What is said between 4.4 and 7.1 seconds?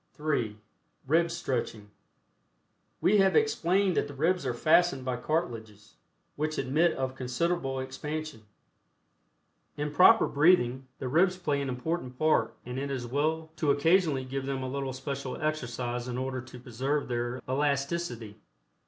are fastened by cartilages, which admit